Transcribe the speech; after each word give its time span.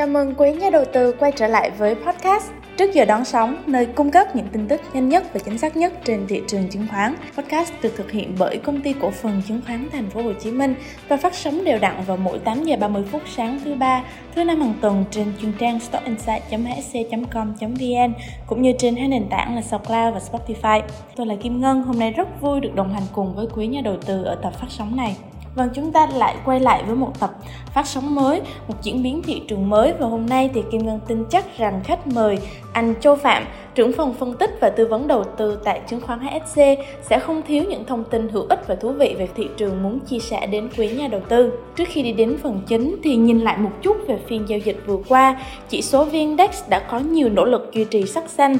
Chào 0.00 0.06
mừng 0.06 0.34
quý 0.34 0.52
nhà 0.52 0.70
đầu 0.70 0.84
tư 0.92 1.14
quay 1.18 1.32
trở 1.32 1.46
lại 1.46 1.70
với 1.70 1.94
podcast 1.94 2.50
Trước 2.76 2.94
giờ 2.94 3.04
đón 3.04 3.24
sóng, 3.24 3.62
nơi 3.66 3.86
cung 3.86 4.10
cấp 4.10 4.36
những 4.36 4.46
tin 4.52 4.68
tức 4.68 4.80
nhanh 4.92 5.08
nhất 5.08 5.34
và 5.34 5.40
chính 5.44 5.58
xác 5.58 5.76
nhất 5.76 5.92
trên 6.04 6.26
thị 6.28 6.42
trường 6.46 6.68
chứng 6.68 6.86
khoán. 6.90 7.14
Podcast 7.36 7.72
được 7.82 7.92
thực 7.96 8.10
hiện 8.10 8.34
bởi 8.38 8.56
công 8.56 8.80
ty 8.80 8.94
cổ 9.00 9.10
phần 9.10 9.42
chứng 9.48 9.60
khoán 9.66 9.88
Thành 9.92 10.10
phố 10.10 10.22
Hồ 10.22 10.32
Chí 10.32 10.50
Minh 10.50 10.74
và 11.08 11.16
phát 11.16 11.34
sóng 11.34 11.64
đều 11.64 11.78
đặn 11.78 12.04
vào 12.06 12.16
mỗi 12.16 12.38
8 12.38 12.64
giờ 12.64 12.76
30 12.76 13.04
phút 13.12 13.22
sáng 13.36 13.60
thứ 13.64 13.74
ba, 13.74 14.04
thứ 14.34 14.44
năm 14.44 14.60
hàng 14.60 14.74
tuần 14.80 15.04
trên 15.10 15.32
chuyên 15.40 15.52
trang 15.58 15.80
stockinsight.hsc.com.vn 15.80 17.94
e 17.94 18.08
cũng 18.46 18.62
như 18.62 18.72
trên 18.78 18.96
hai 18.96 19.08
nền 19.08 19.28
tảng 19.30 19.56
là 19.56 19.62
SoundCloud 19.62 20.14
và 20.14 20.20
Spotify. 20.30 20.82
Tôi 21.16 21.26
là 21.26 21.34
Kim 21.42 21.60
Ngân, 21.60 21.82
hôm 21.82 21.98
nay 21.98 22.10
rất 22.10 22.40
vui 22.40 22.60
được 22.60 22.74
đồng 22.74 22.92
hành 22.92 23.04
cùng 23.12 23.34
với 23.34 23.46
quý 23.54 23.66
nhà 23.66 23.80
đầu 23.84 23.96
tư 24.06 24.24
ở 24.24 24.38
tập 24.42 24.52
phát 24.60 24.68
sóng 24.70 24.96
này. 24.96 25.16
Vâng, 25.54 25.68
chúng 25.74 25.92
ta 25.92 26.06
lại 26.14 26.36
quay 26.44 26.60
lại 26.60 26.82
với 26.86 26.96
một 26.96 27.20
tập 27.20 27.30
phát 27.74 27.86
sóng 27.86 28.14
mới, 28.14 28.40
một 28.68 28.74
diễn 28.82 29.02
biến 29.02 29.22
thị 29.22 29.42
trường 29.48 29.70
mới 29.70 29.92
và 29.98 30.06
hôm 30.06 30.26
nay 30.26 30.50
thì 30.54 30.62
Kim 30.72 30.86
Ngân 30.86 31.00
tin 31.08 31.24
chắc 31.30 31.58
rằng 31.58 31.80
khách 31.84 32.06
mời 32.06 32.38
anh 32.72 32.94
Châu 33.00 33.16
Phạm, 33.16 33.44
trưởng 33.74 33.92
phòng 33.92 34.14
phân 34.14 34.34
tích 34.34 34.50
và 34.60 34.70
tư 34.70 34.86
vấn 34.86 35.08
đầu 35.08 35.24
tư 35.24 35.58
tại 35.64 35.80
chứng 35.88 36.00
khoán 36.00 36.18
HSC 36.20 36.60
sẽ 37.02 37.18
không 37.18 37.42
thiếu 37.42 37.64
những 37.68 37.84
thông 37.84 38.04
tin 38.04 38.28
hữu 38.28 38.46
ích 38.48 38.68
và 38.68 38.74
thú 38.74 38.92
vị 38.92 39.14
về 39.18 39.28
thị 39.36 39.48
trường 39.56 39.82
muốn 39.82 40.00
chia 40.00 40.18
sẻ 40.18 40.46
đến 40.46 40.68
quý 40.78 40.88
nhà 40.88 41.08
đầu 41.08 41.20
tư. 41.28 41.52
Trước 41.76 41.88
khi 41.88 42.02
đi 42.02 42.12
đến 42.12 42.38
phần 42.42 42.60
chính 42.66 42.96
thì 43.02 43.16
nhìn 43.16 43.40
lại 43.40 43.58
một 43.58 43.72
chút 43.82 43.96
về 44.06 44.18
phiên 44.28 44.48
giao 44.48 44.58
dịch 44.58 44.82
vừa 44.86 44.98
qua, 45.08 45.40
chỉ 45.68 45.82
số 45.82 46.06
VN-Index 46.06 46.48
đã 46.68 46.78
có 46.78 46.98
nhiều 46.98 47.28
nỗ 47.28 47.44
lực 47.44 47.70
duy 47.72 47.84
trì 47.84 48.06
sắc 48.06 48.30
xanh 48.30 48.56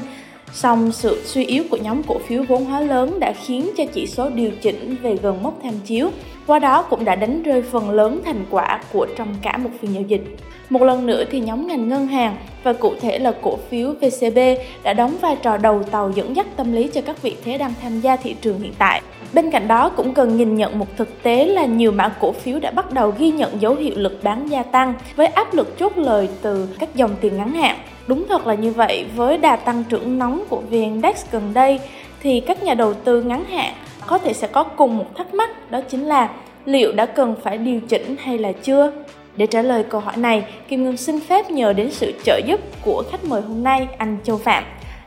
Song 0.53 0.91
sự 0.91 1.21
suy 1.25 1.45
yếu 1.45 1.63
của 1.69 1.77
nhóm 1.77 2.03
cổ 2.03 2.17
phiếu 2.27 2.43
vốn 2.43 2.65
hóa 2.65 2.79
lớn 2.79 3.19
đã 3.19 3.33
khiến 3.33 3.69
cho 3.77 3.83
chỉ 3.93 4.07
số 4.07 4.29
điều 4.29 4.51
chỉnh 4.61 4.95
về 5.01 5.15
gần 5.15 5.43
mốc 5.43 5.53
tham 5.63 5.73
chiếu, 5.85 6.09
qua 6.47 6.59
đó 6.59 6.81
cũng 6.81 7.05
đã 7.05 7.15
đánh 7.15 7.43
rơi 7.43 7.61
phần 7.61 7.89
lớn 7.89 8.21
thành 8.25 8.45
quả 8.49 8.81
của 8.93 9.07
trong 9.17 9.35
cả 9.41 9.57
một 9.57 9.69
phiên 9.81 9.93
giao 9.93 10.03
dịch. 10.03 10.23
Một 10.69 10.81
lần 10.81 11.05
nữa 11.05 11.23
thì 11.31 11.39
nhóm 11.39 11.67
ngành 11.67 11.89
ngân 11.89 12.07
hàng 12.07 12.35
và 12.63 12.73
cụ 12.73 12.93
thể 13.01 13.19
là 13.19 13.31
cổ 13.41 13.57
phiếu 13.69 13.91
VCB 13.91 14.39
đã 14.83 14.93
đóng 14.93 15.17
vai 15.21 15.35
trò 15.41 15.57
đầu 15.57 15.83
tàu 15.83 16.11
dẫn 16.15 16.35
dắt 16.35 16.47
tâm 16.57 16.73
lý 16.73 16.89
cho 16.93 17.01
các 17.01 17.21
vị 17.21 17.35
thế 17.45 17.57
đang 17.57 17.73
tham 17.81 17.99
gia 17.99 18.15
thị 18.15 18.35
trường 18.41 18.59
hiện 18.59 18.73
tại. 18.77 19.01
Bên 19.33 19.51
cạnh 19.51 19.67
đó 19.67 19.89
cũng 19.89 20.13
cần 20.13 20.37
nhìn 20.37 20.55
nhận 20.55 20.79
một 20.79 20.97
thực 20.97 21.23
tế 21.23 21.45
là 21.45 21.65
nhiều 21.65 21.91
mã 21.91 22.09
cổ 22.09 22.31
phiếu 22.31 22.59
đã 22.59 22.71
bắt 22.71 22.91
đầu 22.91 23.13
ghi 23.17 23.31
nhận 23.31 23.61
dấu 23.61 23.75
hiệu 23.75 23.93
lực 23.97 24.23
bán 24.23 24.47
gia 24.49 24.63
tăng 24.63 24.93
với 25.15 25.27
áp 25.27 25.53
lực 25.53 25.79
chốt 25.79 25.97
lời 25.97 26.29
từ 26.41 26.67
các 26.79 26.95
dòng 26.95 27.11
tiền 27.21 27.37
ngắn 27.37 27.53
hạn. 27.53 27.77
Đúng 28.11 28.25
thật 28.29 28.47
là 28.47 28.53
như 28.53 28.71
vậy, 28.71 29.05
với 29.15 29.37
đà 29.37 29.55
tăng 29.55 29.83
trưởng 29.83 30.17
nóng 30.17 30.43
của 30.49 30.61
VN 30.61 30.71
Index 30.71 31.25
gần 31.31 31.53
đây 31.53 31.79
thì 32.21 32.39
các 32.39 32.63
nhà 32.63 32.73
đầu 32.73 32.93
tư 32.93 33.23
ngắn 33.23 33.45
hạn 33.45 33.73
có 34.07 34.17
thể 34.17 34.33
sẽ 34.33 34.47
có 34.47 34.63
cùng 34.63 34.97
một 34.97 35.05
thắc 35.17 35.33
mắc 35.33 35.71
đó 35.71 35.81
chính 35.89 36.05
là 36.05 36.29
liệu 36.65 36.91
đã 36.91 37.05
cần 37.05 37.35
phải 37.43 37.57
điều 37.57 37.79
chỉnh 37.79 38.15
hay 38.19 38.37
là 38.37 38.51
chưa? 38.51 38.91
Để 39.35 39.45
trả 39.45 39.61
lời 39.61 39.83
câu 39.89 40.01
hỏi 40.01 40.17
này, 40.17 40.45
Kim 40.67 40.83
Ngân 40.83 40.97
xin 40.97 41.19
phép 41.19 41.51
nhờ 41.51 41.73
đến 41.73 41.91
sự 41.91 42.13
trợ 42.23 42.39
giúp 42.45 42.59
của 42.81 43.03
khách 43.11 43.23
mời 43.23 43.41
hôm 43.41 43.63
nay, 43.63 43.87
anh 43.97 44.17
Châu 44.23 44.37
Phạm. 44.37 44.63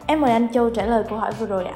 Em 0.06 0.20
mời 0.20 0.30
anh 0.30 0.52
Châu 0.52 0.70
trả 0.70 0.86
lời 0.86 1.04
câu 1.08 1.18
hỏi 1.18 1.32
vừa 1.38 1.46
rồi 1.46 1.64
ạ. 1.64 1.74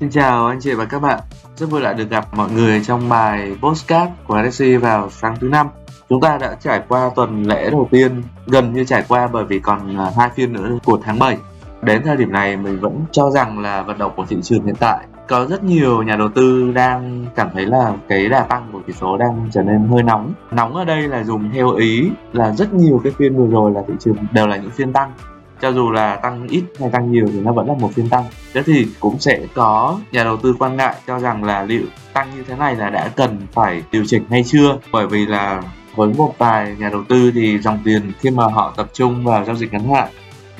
Xin 0.00 0.10
chào 0.10 0.46
anh 0.46 0.58
chị 0.60 0.74
và 0.74 0.84
các 0.84 0.98
bạn. 0.98 1.20
Rất 1.56 1.66
vui 1.70 1.80
lại 1.80 1.94
được 1.94 2.10
gặp 2.10 2.24
mọi 2.32 2.50
người 2.50 2.82
trong 2.84 3.08
bài 3.08 3.52
postcard 3.60 4.10
của 4.26 4.42
RSC 4.50 4.64
vào 4.80 5.10
sáng 5.10 5.36
thứ 5.40 5.48
năm. 5.48 5.68
Chúng 6.10 6.20
ta 6.20 6.38
đã 6.38 6.56
trải 6.60 6.82
qua 6.88 7.10
tuần 7.16 7.42
lễ 7.42 7.70
đầu 7.70 7.88
tiên 7.90 8.22
gần 8.46 8.72
như 8.72 8.84
trải 8.84 9.04
qua 9.08 9.28
bởi 9.32 9.44
vì 9.44 9.58
còn 9.60 9.96
à, 9.96 10.12
hai 10.16 10.30
phiên 10.34 10.52
nữa 10.52 10.78
của 10.84 10.98
tháng 11.02 11.18
7. 11.18 11.36
Đến 11.82 12.02
thời 12.04 12.16
điểm 12.16 12.32
này 12.32 12.56
mình 12.56 12.80
vẫn 12.80 13.00
cho 13.12 13.30
rằng 13.30 13.58
là 13.58 13.82
vận 13.82 13.98
động 13.98 14.12
của 14.16 14.24
thị 14.28 14.36
trường 14.42 14.64
hiện 14.64 14.74
tại, 14.80 15.06
có 15.28 15.46
rất 15.46 15.64
nhiều 15.64 16.02
nhà 16.02 16.16
đầu 16.16 16.28
tư 16.28 16.72
đang 16.74 17.26
cảm 17.34 17.48
thấy 17.54 17.66
là 17.66 17.96
cái 18.08 18.28
đà 18.28 18.42
tăng 18.42 18.68
của 18.72 18.80
chỉ 18.86 18.92
số 18.92 19.16
đang 19.16 19.48
trở 19.52 19.62
nên 19.62 19.88
hơi 19.88 20.02
nóng. 20.02 20.32
Nóng 20.50 20.76
ở 20.76 20.84
đây 20.84 21.08
là 21.08 21.24
dùng 21.24 21.50
theo 21.52 21.70
ý 21.70 22.10
là 22.32 22.52
rất 22.52 22.74
nhiều 22.74 23.00
cái 23.04 23.12
phiên 23.18 23.36
vừa 23.36 23.46
rồi 23.46 23.70
là 23.70 23.80
thị 23.88 23.94
trường 24.00 24.16
đều 24.32 24.46
là 24.46 24.56
những 24.56 24.70
phiên 24.70 24.92
tăng 24.92 25.12
cho 25.60 25.72
dù 25.72 25.90
là 25.90 26.16
tăng 26.16 26.48
ít 26.48 26.64
hay 26.80 26.90
tăng 26.90 27.12
nhiều 27.12 27.26
thì 27.32 27.40
nó 27.40 27.52
vẫn 27.52 27.68
là 27.68 27.74
một 27.80 27.90
phiên 27.94 28.08
tăng 28.08 28.24
thế 28.54 28.62
thì 28.62 28.86
cũng 29.00 29.18
sẽ 29.18 29.40
có 29.54 29.98
nhà 30.12 30.24
đầu 30.24 30.36
tư 30.36 30.54
quan 30.58 30.76
ngại 30.76 30.94
cho 31.06 31.18
rằng 31.18 31.44
là 31.44 31.62
liệu 31.62 31.82
tăng 32.12 32.28
như 32.36 32.42
thế 32.42 32.56
này 32.56 32.76
là 32.76 32.90
đã 32.90 33.10
cần 33.16 33.38
phải 33.52 33.82
điều 33.92 34.04
chỉnh 34.06 34.24
hay 34.30 34.44
chưa 34.46 34.78
bởi 34.92 35.06
vì 35.06 35.26
là 35.26 35.62
với 35.94 36.08
một 36.18 36.34
vài 36.38 36.76
nhà 36.78 36.88
đầu 36.88 37.04
tư 37.08 37.30
thì 37.34 37.58
dòng 37.58 37.78
tiền 37.84 38.12
khi 38.20 38.30
mà 38.30 38.44
họ 38.44 38.74
tập 38.76 38.90
trung 38.92 39.24
vào 39.24 39.44
giao 39.44 39.56
dịch 39.56 39.72
ngắn 39.72 39.94
hạn 39.94 40.08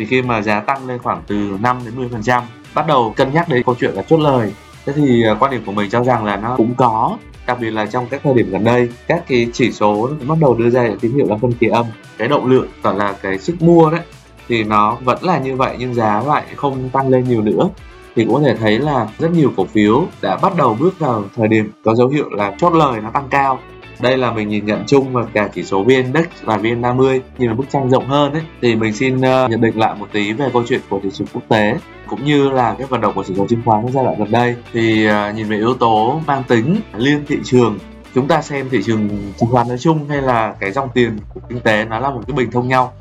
thì 0.01 0.07
khi 0.07 0.23
mà 0.23 0.43
giá 0.43 0.61
tăng 0.61 0.87
lên 0.87 0.99
khoảng 0.99 1.23
từ 1.27 1.59
5 1.61 1.79
đến 1.85 1.97
10 1.97 2.09
phần 2.09 2.23
trăm, 2.23 2.43
bắt 2.75 2.87
đầu 2.87 3.13
cân 3.17 3.33
nhắc 3.33 3.49
đến 3.49 3.63
câu 3.67 3.75
chuyện 3.81 3.95
là 3.95 4.03
chốt 4.03 4.17
lời. 4.17 4.53
Thế 4.87 4.93
thì 4.93 5.23
à, 5.25 5.35
quan 5.41 5.51
điểm 5.53 5.63
của 5.67 5.73
mình 5.73 5.91
cho 5.91 6.05
rằng 6.05 6.25
là 6.25 6.37
nó 6.37 6.57
cũng 6.57 6.75
có, 6.75 7.17
đặc 7.47 7.59
biệt 7.61 7.71
là 7.71 7.87
trong 7.87 8.07
các 8.11 8.21
thời 8.25 8.35
điểm 8.35 8.51
gần 8.51 8.65
đây, 8.65 8.89
các 9.07 9.25
cái 9.29 9.47
chỉ 9.53 9.73
số 9.73 10.09
nó 10.21 10.35
bắt 10.35 10.39
đầu 10.41 10.55
đưa 10.55 10.71
ra 10.71 10.89
những 10.89 10.99
tín 10.99 11.13
hiệu 11.13 11.27
là 11.29 11.37
phân 11.37 11.53
kỳ 11.53 11.67
âm, 11.67 11.87
cái 12.19 12.29
động 12.29 12.47
lượng, 12.47 12.69
gọi 12.83 12.95
là 12.95 13.15
cái 13.23 13.39
sức 13.39 13.63
mua 13.63 13.91
đấy, 13.91 14.01
thì 14.49 14.65
nó 14.65 14.97
vẫn 15.05 15.25
là 15.25 15.39
như 15.39 15.57
vậy 15.57 15.77
nhưng 15.79 15.95
giá 15.95 16.23
lại 16.27 16.45
không 16.57 16.89
tăng 16.89 17.09
lên 17.09 17.25
nhiều 17.29 17.43
nữa. 17.43 17.69
Thì 18.17 18.25
cũng 18.25 18.35
có 18.35 18.41
thể 18.41 18.57
thấy 18.57 18.79
là 18.79 19.09
rất 19.19 19.31
nhiều 19.31 19.53
cổ 19.57 19.65
phiếu 19.65 20.07
đã 20.23 20.37
bắt 20.37 20.57
đầu 20.57 20.77
bước 20.81 20.99
vào 20.99 21.25
thời 21.37 21.49
điểm 21.49 21.73
có 21.85 21.95
dấu 21.95 22.09
hiệu 22.09 22.31
là 22.31 22.55
chốt 22.59 22.73
lời 22.73 23.01
nó 23.01 23.11
tăng 23.11 23.29
cao 23.31 23.59
đây 24.03 24.17
là 24.17 24.33
mình 24.33 24.49
nhìn 24.49 24.67
nhận 24.67 24.85
chung 24.87 25.13
và 25.13 25.25
cả 25.33 25.49
chỉ 25.55 25.63
số 25.63 25.83
VN 25.83 25.89
Index 25.89 26.27
và 26.43 26.57
VN30 26.57 27.21
nhìn 27.39 27.49
vào 27.49 27.57
bức 27.57 27.71
tranh 27.71 27.91
rộng 27.91 28.07
hơn 28.07 28.33
ấy. 28.33 28.43
Thì 28.63 28.77
mình 28.77 28.93
xin 28.93 29.17
uh, 29.17 29.23
nhận 29.23 29.61
định 29.61 29.79
lại 29.79 29.95
một 29.99 30.09
tí 30.13 30.33
về 30.33 30.49
câu 30.53 30.63
chuyện 30.69 30.81
của 30.91 31.01
thị 31.03 31.09
trường 31.13 31.27
quốc 31.33 31.43
tế 31.49 31.79
cũng 32.07 32.25
như 32.25 32.51
là 32.51 32.75
cái 32.79 32.87
vận 32.87 33.01
động 33.01 33.15
của 33.15 33.23
thị 33.23 33.35
trường 33.37 33.47
chứng 33.47 33.63
khoán 33.65 33.83
trong 33.83 33.93
giai 33.93 34.05
đoạn 34.05 34.19
gần 34.19 34.31
đây. 34.31 34.57
Thì 34.73 35.09
uh, 35.09 35.35
nhìn 35.35 35.49
về 35.49 35.57
yếu 35.57 35.75
tố 35.75 36.21
mang 36.27 36.43
tính 36.49 36.81
liên 36.97 37.25
thị 37.29 37.39
trường 37.45 37.79
chúng 38.15 38.29
ta 38.29 38.43
xem 38.43 38.69
thị 38.71 38.83
trường 38.83 39.09
chứng 39.41 39.51
khoán 39.51 39.69
nói 39.69 39.79
chung 39.79 40.09
hay 40.09 40.23
là 40.23 40.55
cái 40.61 40.73
dòng 40.73 40.89
tiền 40.95 41.19
của 41.35 41.41
kinh 41.49 41.61
tế 41.61 41.85
nó 41.85 41.99
là 41.99 42.11
một 42.11 42.21
cái 42.27 42.37
bình 42.37 42.51
thông 42.51 42.69
nhau. 42.69 42.93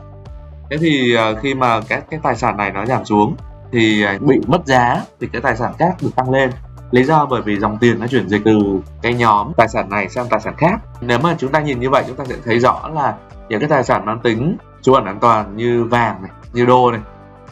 Thế 0.69 0.77
thì 0.77 1.15
uh, 1.15 1.39
khi 1.41 1.53
mà 1.53 1.81
các 1.81 2.03
cái 2.09 2.19
tài 2.23 2.35
sản 2.35 2.57
này 2.57 2.71
nó 2.71 2.85
giảm 2.85 3.05
xuống 3.05 3.35
thì 3.71 4.05
bị 4.21 4.39
mất 4.47 4.65
giá 4.65 5.01
thì 5.21 5.27
cái 5.33 5.41
tài 5.41 5.57
sản 5.57 5.73
khác 5.79 5.97
được 6.01 6.15
tăng 6.15 6.29
lên 6.29 6.49
lý 6.91 7.03
do 7.03 7.25
bởi 7.25 7.41
vì 7.41 7.59
dòng 7.59 7.77
tiền 7.77 7.99
nó 7.99 8.07
chuyển 8.07 8.29
dịch 8.29 8.41
từ 8.45 8.59
cái 9.01 9.13
nhóm 9.13 9.51
tài 9.57 9.67
sản 9.67 9.89
này 9.89 10.09
sang 10.09 10.27
tài 10.29 10.39
sản 10.39 10.53
khác. 10.57 10.79
Nếu 11.01 11.19
mà 11.19 11.35
chúng 11.39 11.51
ta 11.51 11.59
nhìn 11.59 11.79
như 11.79 11.89
vậy, 11.89 12.03
chúng 12.07 12.15
ta 12.15 12.25
sẽ 12.25 12.35
thấy 12.45 12.59
rõ 12.59 12.89
là 12.93 13.15
những 13.49 13.59
cái 13.59 13.69
tài 13.69 13.83
sản 13.83 14.05
mang 14.05 14.19
tính 14.19 14.57
trú 14.81 14.93
ẩn 14.93 15.05
an 15.05 15.19
toàn 15.19 15.57
như 15.57 15.83
vàng 15.83 16.21
này, 16.21 16.31
như 16.53 16.65
đô 16.65 16.91
này, 16.91 17.01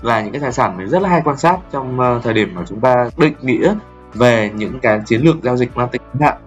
là 0.01 0.21
những 0.21 0.31
cái 0.31 0.41
tài 0.41 0.51
sản 0.51 0.77
mình 0.77 0.89
rất 0.89 1.01
là 1.01 1.09
hay 1.09 1.21
quan 1.25 1.37
sát 1.37 1.57
trong 1.71 1.99
ờ, 1.99 2.21
thời 2.23 2.33
điểm 2.33 2.55
mà 2.55 2.61
chúng 2.67 2.79
ta 2.79 3.09
định 3.17 3.33
nghĩa 3.41 3.73
về 4.13 4.51
những 4.55 4.79
cái 4.79 4.99
chiến 5.05 5.21
lược 5.21 5.35
giao 5.43 5.57
dịch 5.57 5.77
mang 5.77 5.89
tính 5.89 6.01
hạn. 6.19 6.37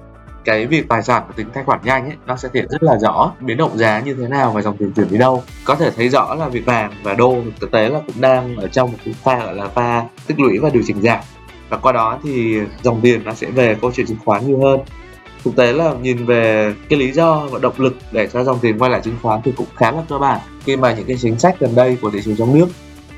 Cái 0.44 0.66
việc 0.66 0.88
tài 0.88 1.02
sản 1.02 1.22
có 1.28 1.34
tính 1.36 1.48
thanh 1.54 1.66
khoản 1.66 1.80
nhanh 1.84 2.04
ấy, 2.04 2.16
nó 2.26 2.36
sẽ 2.36 2.48
thể 2.52 2.62
rất 2.68 2.82
là 2.82 2.98
rõ 2.98 3.32
biến 3.40 3.56
động 3.56 3.78
giá 3.78 4.00
như 4.00 4.14
thế 4.14 4.28
nào 4.28 4.52
và 4.52 4.62
dòng 4.62 4.76
tiền 4.76 4.92
chuyển 4.92 5.08
đi 5.10 5.18
đâu. 5.18 5.42
Có 5.64 5.74
thể 5.74 5.90
thấy 5.90 6.08
rõ 6.08 6.34
là 6.34 6.48
việc 6.48 6.66
vàng 6.66 6.92
và 7.02 7.14
đô 7.14 7.36
thực 7.60 7.70
tế 7.70 7.88
là 7.88 8.00
cũng 8.06 8.20
đang 8.20 8.56
ở 8.56 8.68
trong 8.68 8.92
một 8.92 8.98
cái 9.04 9.14
pha, 9.22 9.38
gọi 9.38 9.54
là 9.54 9.68
pha 9.68 10.04
tích 10.26 10.40
lũy 10.40 10.58
và 10.58 10.70
điều 10.70 10.82
chỉnh 10.86 11.02
giảm 11.02 11.20
và 11.70 11.76
qua 11.76 11.92
đó 11.92 12.18
thì 12.22 12.58
dòng 12.82 13.00
tiền 13.00 13.24
nó 13.24 13.34
sẽ 13.34 13.50
về 13.50 13.76
câu 13.80 13.92
chuyện 13.92 14.06
chứng 14.06 14.18
khoán 14.24 14.46
nhiều 14.46 14.60
hơn. 14.60 14.80
Thực 15.44 15.56
tế 15.56 15.72
là 15.72 15.94
nhìn 16.02 16.26
về 16.26 16.74
cái 16.88 16.98
lý 16.98 17.12
do 17.12 17.46
và 17.50 17.58
động 17.58 17.74
lực 17.76 17.96
để 18.12 18.26
cho 18.32 18.44
dòng 18.44 18.58
tiền 18.58 18.78
quay 18.78 18.90
lại 18.90 19.00
chứng 19.04 19.16
khoán 19.22 19.40
thì 19.44 19.52
cũng 19.56 19.66
khá 19.76 19.90
là 19.90 20.02
cơ 20.08 20.18
bản. 20.18 20.40
Khi 20.64 20.76
mà 20.76 20.94
những 20.94 21.06
cái 21.06 21.16
chính 21.20 21.38
sách 21.38 21.60
gần 21.60 21.74
đây 21.74 21.98
của 22.00 22.10
thị 22.10 22.20
trường 22.24 22.36
trong 22.36 22.58
nước, 22.58 22.66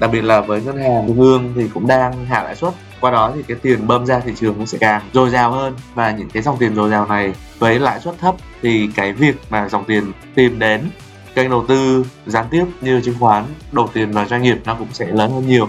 đặc 0.01 0.11
biệt 0.13 0.25
là 0.25 0.41
với 0.41 0.63
ngân 0.63 0.77
hàng 0.77 1.05
trung 1.07 1.21
ương 1.21 1.53
thì 1.57 1.69
cũng 1.75 1.87
đang 1.87 2.27
hạ 2.27 2.43
lãi 2.43 2.57
suất. 2.57 2.73
Qua 3.01 3.11
đó 3.11 3.33
thì 3.35 3.43
cái 3.43 3.57
tiền 3.63 3.87
bơm 3.87 4.07
ra 4.07 4.21
thị 4.21 4.33
trường 4.37 4.55
cũng 4.55 4.67
sẽ 4.67 4.79
càng 4.79 5.03
dồi 5.13 5.31
dào 5.31 5.53
hơn 5.53 5.75
và 5.95 6.11
những 6.11 6.29
cái 6.31 6.43
dòng 6.43 6.57
tiền 6.59 6.75
dồi 6.75 6.91
dào 6.91 7.07
này 7.07 7.33
với 7.59 7.79
lãi 7.79 8.01
suất 8.01 8.19
thấp 8.19 8.35
thì 8.63 8.89
cái 8.97 9.13
việc 9.13 9.35
mà 9.51 9.69
dòng 9.69 9.85
tiền 9.85 10.13
tìm 10.35 10.59
đến 10.59 10.91
kênh 11.35 11.51
đầu 11.51 11.65
tư 11.69 12.07
gián 12.27 12.47
tiếp 12.51 12.65
như 12.81 13.01
chứng 13.01 13.15
khoán, 13.21 13.45
đầu 13.73 13.89
tiền 13.93 14.13
vào 14.13 14.27
doanh 14.27 14.43
nghiệp 14.43 14.57
nó 14.65 14.75
cũng 14.75 14.89
sẽ 14.93 15.07
lớn 15.07 15.31
hơn 15.31 15.47
nhiều. 15.47 15.69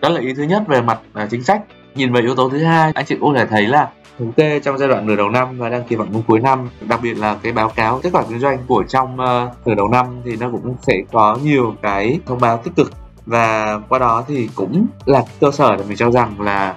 Đó 0.00 0.08
là 0.08 0.20
ý 0.20 0.34
thứ 0.34 0.42
nhất 0.42 0.62
về 0.68 0.82
mặt 0.82 1.00
à, 1.12 1.26
chính 1.30 1.44
sách 1.44 1.62
nhìn 1.98 2.12
về 2.12 2.20
yếu 2.20 2.34
tố 2.34 2.48
thứ 2.48 2.58
hai 2.58 2.92
anh 2.94 3.06
chị 3.06 3.16
cũng 3.20 3.32
có 3.32 3.38
thể 3.38 3.46
thấy 3.46 3.66
là 3.66 3.88
thống 4.18 4.32
kê 4.32 4.60
trong 4.60 4.78
giai 4.78 4.88
đoạn 4.88 5.06
nửa 5.06 5.16
đầu 5.16 5.28
năm 5.28 5.58
và 5.58 5.68
đang 5.68 5.84
kỳ 5.84 5.96
vọng 5.96 6.12
đến 6.12 6.22
cuối 6.26 6.40
năm 6.40 6.68
đặc 6.80 7.00
biệt 7.02 7.14
là 7.14 7.36
cái 7.42 7.52
báo 7.52 7.68
cáo 7.68 8.00
kết 8.02 8.10
quả 8.12 8.22
kinh 8.28 8.38
doanh 8.38 8.58
của 8.66 8.84
trong 8.88 9.14
uh, 9.14 9.66
nửa 9.66 9.74
đầu 9.74 9.88
năm 9.88 10.06
thì 10.24 10.36
nó 10.36 10.50
cũng 10.50 10.74
sẽ 10.82 10.94
có 11.12 11.38
nhiều 11.42 11.74
cái 11.82 12.20
thông 12.26 12.40
báo 12.40 12.56
tích 12.56 12.76
cực. 12.76 12.92
Và 13.26 13.78
qua 13.88 13.98
đó 13.98 14.24
thì 14.28 14.48
cũng 14.54 14.86
là 15.06 15.24
cơ 15.40 15.50
sở 15.50 15.76
để 15.76 15.84
mình 15.88 15.96
cho 15.96 16.10
rằng 16.10 16.40
là 16.40 16.74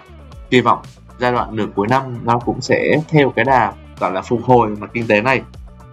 kỳ 0.50 0.62
vọng 0.62 0.80
giai 1.20 1.32
đoạn 1.32 1.56
nửa 1.56 1.66
cuối 1.76 1.88
năm 1.88 2.04
nó 2.24 2.40
cũng 2.40 2.62
sẽ 2.62 3.02
theo 3.08 3.30
cái 3.36 3.46
đà 3.46 3.74
gọi 4.00 4.12
là 4.12 4.22
phục 4.22 4.44
hồi 4.44 4.70
mặt 4.80 4.90
kinh 4.94 5.08
tế 5.08 5.22
này. 5.22 5.42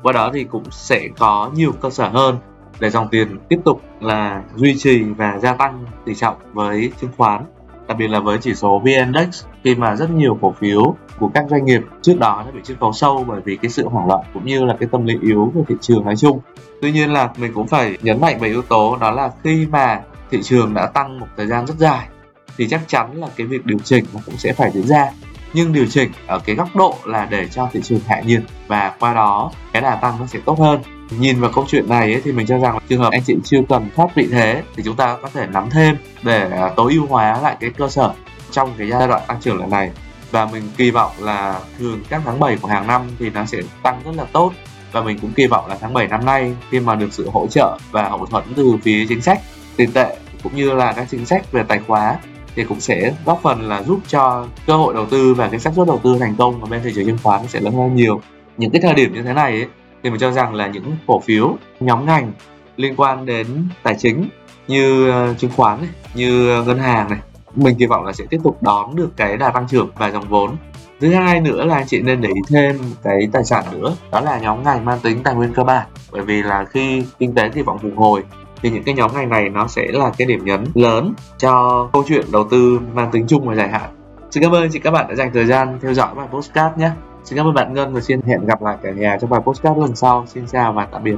Qua 0.02 0.12
đó 0.12 0.30
thì 0.34 0.44
cũng 0.44 0.64
sẽ 0.70 1.08
có 1.18 1.50
nhiều 1.54 1.72
cơ 1.80 1.90
sở 1.90 2.08
hơn 2.08 2.36
để 2.80 2.90
dòng 2.90 3.08
tiền 3.08 3.38
tiếp 3.48 3.58
tục 3.64 3.82
là 4.00 4.42
duy 4.54 4.78
trì 4.78 5.02
và 5.02 5.38
gia 5.38 5.52
tăng 5.54 5.84
tỷ 6.04 6.14
trọng 6.14 6.36
với 6.52 6.92
chứng 7.00 7.10
khoán 7.16 7.44
đặc 7.88 7.98
biệt 7.98 8.08
là 8.08 8.20
với 8.20 8.38
chỉ 8.40 8.54
số 8.54 8.78
VN 8.78 8.86
Index 8.86 9.44
khi 9.64 9.74
mà 9.74 9.96
rất 9.96 10.10
nhiều 10.10 10.38
cổ 10.40 10.54
phiếu 10.60 10.96
của 11.18 11.30
các 11.34 11.44
doanh 11.50 11.64
nghiệp 11.64 11.80
trước 12.02 12.18
đó 12.18 12.42
đã 12.46 12.52
bị 12.52 12.60
chiết 12.64 12.76
khấu 12.80 12.92
sâu 12.92 13.24
bởi 13.28 13.40
vì 13.44 13.56
cái 13.56 13.70
sự 13.70 13.88
hoảng 13.88 14.06
loạn 14.06 14.20
cũng 14.34 14.46
như 14.46 14.64
là 14.64 14.76
cái 14.80 14.88
tâm 14.92 15.06
lý 15.06 15.18
yếu 15.22 15.52
của 15.54 15.62
thị 15.68 15.74
trường 15.80 16.04
nói 16.04 16.16
chung. 16.16 16.40
Tuy 16.82 16.92
nhiên 16.92 17.12
là 17.12 17.30
mình 17.36 17.52
cũng 17.54 17.66
phải 17.66 17.98
nhấn 18.02 18.20
mạnh 18.20 18.38
về 18.40 18.48
yếu 18.48 18.62
tố 18.62 18.96
đó 19.00 19.10
là 19.10 19.30
khi 19.44 19.66
mà 19.70 20.00
thị 20.30 20.42
trường 20.42 20.74
đã 20.74 20.86
tăng 20.86 21.20
một 21.20 21.26
thời 21.36 21.46
gian 21.46 21.66
rất 21.66 21.74
dài, 21.78 22.08
thì 22.56 22.68
chắc 22.68 22.80
chắn 22.86 23.16
là 23.16 23.28
cái 23.36 23.46
việc 23.46 23.66
điều 23.66 23.78
chỉnh 23.78 24.04
nó 24.14 24.20
cũng 24.26 24.36
sẽ 24.36 24.52
phải 24.52 24.70
diễn 24.70 24.86
ra 24.86 25.10
nhưng 25.52 25.72
điều 25.72 25.86
chỉnh 25.86 26.10
ở 26.26 26.38
cái 26.38 26.56
góc 26.56 26.76
độ 26.76 26.94
là 27.04 27.26
để 27.30 27.48
cho 27.48 27.68
thị 27.72 27.80
trường 27.82 28.00
hạ 28.06 28.20
nhiệt 28.26 28.42
và 28.66 28.94
qua 29.00 29.14
đó 29.14 29.50
cái 29.72 29.82
đà 29.82 29.96
tăng 29.96 30.14
nó 30.20 30.26
sẽ 30.26 30.38
tốt 30.44 30.58
hơn 30.58 30.80
nhìn 31.10 31.40
vào 31.40 31.50
câu 31.54 31.64
chuyện 31.68 31.88
này 31.88 32.12
ấy, 32.12 32.22
thì 32.24 32.32
mình 32.32 32.46
cho 32.46 32.58
rằng 32.58 32.74
là 32.74 32.80
trường 32.88 33.00
hợp 33.00 33.12
anh 33.12 33.22
chị 33.24 33.36
chưa 33.44 33.60
cần 33.68 33.88
thoát 33.96 34.14
vị 34.14 34.28
thế 34.32 34.62
thì 34.76 34.82
chúng 34.82 34.96
ta 34.96 35.16
có 35.22 35.28
thể 35.34 35.46
nắm 35.46 35.70
thêm 35.70 35.96
để 36.22 36.50
à, 36.50 36.70
tối 36.76 36.92
ưu 36.92 37.06
hóa 37.06 37.40
lại 37.42 37.56
cái 37.60 37.70
cơ 37.70 37.88
sở 37.88 38.12
trong 38.50 38.72
cái 38.78 38.90
giai 38.90 39.08
đoạn 39.08 39.22
tăng 39.26 39.40
trưởng 39.40 39.58
lần 39.58 39.70
này. 39.70 39.90
Và 40.30 40.46
mình 40.46 40.62
kỳ 40.76 40.90
vọng 40.90 41.12
là 41.20 41.60
thường 41.78 42.02
các 42.08 42.22
tháng 42.24 42.40
7 42.40 42.56
của 42.56 42.68
hàng 42.68 42.86
năm 42.86 43.02
thì 43.18 43.30
nó 43.30 43.44
sẽ 43.46 43.58
tăng 43.82 44.00
rất 44.04 44.12
là 44.16 44.24
tốt. 44.32 44.52
Và 44.92 45.02
mình 45.02 45.18
cũng 45.18 45.32
kỳ 45.32 45.46
vọng 45.46 45.66
là 45.66 45.78
tháng 45.80 45.92
7 45.92 46.08
năm 46.08 46.24
nay 46.24 46.54
khi 46.70 46.80
mà 46.80 46.94
được 46.94 47.08
sự 47.12 47.30
hỗ 47.32 47.46
trợ 47.46 47.78
và 47.90 48.08
hậu 48.08 48.26
thuẫn 48.26 48.44
từ 48.56 48.76
phía 48.82 49.06
chính 49.08 49.20
sách 49.20 49.40
tiền 49.76 49.92
tệ 49.92 50.16
cũng 50.42 50.56
như 50.56 50.72
là 50.72 50.92
các 50.92 51.06
chính 51.10 51.26
sách 51.26 51.52
về 51.52 51.62
tài 51.68 51.80
khóa 51.86 52.18
thì 52.54 52.64
cũng 52.64 52.80
sẽ 52.80 53.14
góp 53.24 53.40
phần 53.42 53.68
là 53.68 53.82
giúp 53.82 54.00
cho 54.08 54.46
cơ 54.66 54.76
hội 54.76 54.94
đầu 54.94 55.06
tư 55.06 55.34
và 55.34 55.48
cái 55.48 55.60
xác 55.60 55.72
suất 55.76 55.86
đầu 55.86 56.00
tư 56.04 56.16
thành 56.20 56.34
công 56.38 56.60
ở 56.60 56.66
bên 56.66 56.80
thị 56.84 56.92
trường 56.94 57.06
chứng 57.06 57.18
khoán 57.22 57.46
sẽ 57.48 57.60
lớn 57.60 57.74
hơn 57.74 57.94
nhiều. 57.94 58.20
Những 58.56 58.70
cái 58.70 58.80
thời 58.82 58.94
điểm 58.94 59.14
như 59.14 59.22
thế 59.22 59.32
này 59.32 59.52
ấy, 59.52 59.66
thì 60.02 60.10
mình 60.10 60.20
cho 60.20 60.30
rằng 60.30 60.54
là 60.54 60.66
những 60.66 60.96
cổ 61.06 61.20
phiếu 61.20 61.56
nhóm 61.80 62.06
ngành 62.06 62.32
liên 62.76 62.94
quan 62.96 63.26
đến 63.26 63.46
tài 63.82 63.94
chính 63.98 64.28
như 64.68 65.10
ờ, 65.10 65.34
chứng 65.34 65.50
khoán 65.56 65.80
này, 65.80 65.90
như 66.14 66.62
ngân 66.66 66.78
hàng 66.78 67.10
này 67.10 67.18
mình 67.54 67.76
kỳ 67.78 67.86
vọng 67.86 68.04
là 68.04 68.12
sẽ 68.12 68.24
tiếp 68.30 68.38
tục 68.44 68.62
đón 68.62 68.96
được 68.96 69.10
cái 69.16 69.36
đà 69.36 69.50
tăng 69.50 69.68
trưởng 69.68 69.90
và 69.96 70.10
dòng 70.10 70.28
vốn. 70.28 70.56
Thứ 71.00 71.14
hai 71.14 71.40
nữa 71.40 71.64
là 71.64 71.74
anh 71.74 71.86
chị 71.86 72.00
nên 72.00 72.20
để 72.20 72.28
ý 72.28 72.40
thêm 72.48 72.78
cái 73.02 73.28
tài 73.32 73.44
sản 73.44 73.64
nữa 73.72 73.94
đó 74.12 74.20
là 74.20 74.38
nhóm 74.38 74.62
ngành 74.62 74.84
mang 74.84 74.98
tính 75.02 75.22
tài 75.22 75.34
nguyên 75.34 75.54
cơ 75.54 75.64
bản. 75.64 75.86
Bởi 76.12 76.22
vì 76.22 76.42
là 76.42 76.64
khi 76.64 77.04
kinh 77.18 77.34
tế 77.34 77.48
kỳ 77.48 77.62
vọng 77.62 77.78
phục 77.78 77.92
hồi 77.96 78.24
thì 78.62 78.70
những 78.70 78.82
cái 78.82 78.94
nhóm 78.94 79.10
ngành 79.14 79.28
này 79.28 79.48
nó 79.48 79.66
sẽ 79.66 79.86
là 79.92 80.10
cái 80.18 80.26
điểm 80.26 80.44
nhấn 80.44 80.64
lớn 80.74 81.14
cho 81.38 81.88
câu 81.92 82.04
chuyện 82.08 82.24
đầu 82.32 82.48
tư 82.50 82.80
mang 82.94 83.10
tính 83.10 83.26
chung 83.28 83.48
và 83.48 83.54
dài 83.54 83.68
hạn. 83.68 83.90
Xin 84.30 84.42
cảm 84.42 84.52
ơn 84.52 84.68
chị 84.72 84.78
các 84.78 84.90
bạn 84.90 85.08
đã 85.08 85.14
dành 85.14 85.30
thời 85.34 85.46
gian 85.46 85.78
theo 85.82 85.94
dõi 85.94 86.14
bài 86.14 86.26
postcard 86.30 86.76
nhé 86.76 86.90
xin 87.28 87.36
cảm 87.36 87.46
ơn 87.46 87.54
bạn 87.54 87.74
ngân 87.74 87.94
và 87.94 88.00
xin 88.00 88.20
hẹn 88.22 88.46
gặp 88.46 88.62
lại 88.62 88.76
cả 88.82 88.90
nhà 88.90 89.18
trong 89.20 89.30
bài 89.30 89.40
postcard 89.44 89.80
lần 89.80 89.96
sau. 89.96 90.24
Xin 90.26 90.46
chào 90.52 90.72
và 90.72 90.86
tạm 90.92 91.04
biệt 91.04 91.14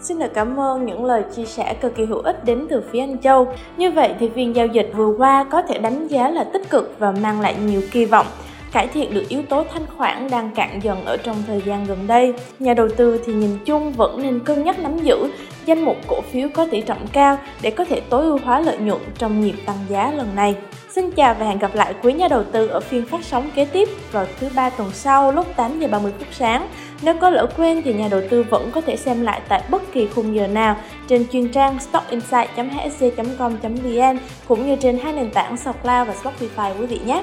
Xin 0.00 0.18
được 0.18 0.34
cảm 0.34 0.60
ơn 0.60 0.86
những 0.86 1.04
lời 1.04 1.24
chia 1.36 1.44
sẻ 1.44 1.74
cực 1.80 1.94
kỳ 1.94 2.04
hữu 2.04 2.18
ích 2.18 2.44
đến 2.44 2.66
từ 2.70 2.82
phía 2.90 3.00
anh 3.00 3.18
Châu. 3.18 3.52
Như 3.76 3.90
vậy 3.90 4.14
thì 4.18 4.30
phiên 4.34 4.56
giao 4.56 4.66
dịch 4.66 4.90
vừa 4.94 5.14
qua 5.18 5.46
có 5.50 5.62
thể 5.62 5.78
đánh 5.78 6.08
giá 6.08 6.28
là 6.28 6.44
tích 6.44 6.70
cực 6.70 6.94
và 6.98 7.12
mang 7.12 7.40
lại 7.40 7.56
nhiều 7.66 7.80
kỳ 7.90 8.04
vọng 8.04 8.26
cải 8.72 8.88
thiện 8.88 9.14
được 9.14 9.28
yếu 9.28 9.42
tố 9.42 9.64
thanh 9.72 9.86
khoản 9.96 10.30
đang 10.30 10.50
cạn 10.50 10.80
dần 10.82 11.04
ở 11.04 11.16
trong 11.16 11.36
thời 11.46 11.62
gian 11.66 11.84
gần 11.84 12.06
đây. 12.06 12.34
Nhà 12.58 12.74
đầu 12.74 12.88
tư 12.96 13.20
thì 13.26 13.32
nhìn 13.32 13.58
chung 13.64 13.92
vẫn 13.92 14.22
nên 14.22 14.40
cân 14.40 14.64
nhắc 14.64 14.78
nắm 14.78 14.98
giữ 14.98 15.30
danh 15.66 15.84
mục 15.84 15.96
cổ 16.08 16.20
phiếu 16.20 16.48
có 16.54 16.66
tỷ 16.70 16.80
trọng 16.80 17.06
cao 17.12 17.38
để 17.62 17.70
có 17.70 17.84
thể 17.84 18.00
tối 18.00 18.22
ưu 18.22 18.38
hóa 18.44 18.60
lợi 18.60 18.78
nhuận 18.78 19.00
trong 19.18 19.40
nhịp 19.40 19.54
tăng 19.66 19.78
giá 19.88 20.12
lần 20.12 20.36
này. 20.36 20.54
Xin 20.90 21.10
chào 21.10 21.34
và 21.38 21.46
hẹn 21.46 21.58
gặp 21.58 21.74
lại 21.74 21.94
quý 22.02 22.12
nhà 22.12 22.28
đầu 22.28 22.44
tư 22.44 22.66
ở 22.66 22.80
phiên 22.80 23.06
phát 23.06 23.24
sóng 23.24 23.50
kế 23.54 23.64
tiếp 23.64 23.88
vào 24.12 24.26
thứ 24.40 24.48
ba 24.54 24.70
tuần 24.70 24.90
sau 24.92 25.32
lúc 25.32 25.46
8 25.56 25.80
giờ 25.80 25.88
30 25.88 26.12
phút 26.18 26.28
sáng. 26.32 26.68
Nếu 27.02 27.14
có 27.20 27.30
lỡ 27.30 27.46
quên 27.56 27.82
thì 27.82 27.94
nhà 27.94 28.08
đầu 28.10 28.20
tư 28.30 28.44
vẫn 28.50 28.70
có 28.70 28.80
thể 28.80 28.96
xem 28.96 29.22
lại 29.22 29.40
tại 29.48 29.62
bất 29.70 29.92
kỳ 29.92 30.06
khung 30.06 30.36
giờ 30.36 30.46
nào 30.46 30.76
trên 31.08 31.26
chuyên 31.32 31.48
trang 31.48 31.78
stockinsight.hsc.com.vn 31.80 34.18
cũng 34.48 34.66
như 34.66 34.76
trên 34.76 34.98
hai 34.98 35.12
nền 35.12 35.30
tảng 35.30 35.56
SoundCloud 35.56 36.08
và 36.08 36.14
Spotify 36.22 36.74
quý 36.80 36.86
vị 36.86 37.00
nhé. 37.06 37.22